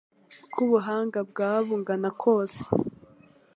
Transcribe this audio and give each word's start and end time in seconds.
Uko 0.45 0.57
ubuhanga 0.65 1.19
bwaba 1.29 1.59
bungana 1.67 2.09
kose, 2.21 2.61